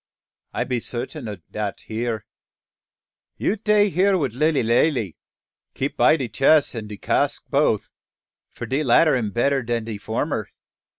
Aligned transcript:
"I 0.51 0.63
be 0.63 0.79
sartin 0.79 1.27
ob 1.27 1.41
dat 1.51 1.83
ere. 1.87 2.25
You 3.37 3.55
tay 3.55 3.89
here 3.89 4.17
wif 4.17 4.33
Lilly 4.33 4.63
Lally. 4.63 5.15
Keep 5.75 5.95
by 5.97 6.17
de 6.17 6.27
chess 6.27 6.73
and 6.73 6.89
de 6.89 6.97
cask 6.97 7.43
boaf, 7.51 7.91
for 8.49 8.65
de 8.65 8.83
latter 8.83 9.15
am 9.15 9.29
better 9.29 9.61
dan 9.61 9.83
de 9.83 9.99
former. 9.99 10.49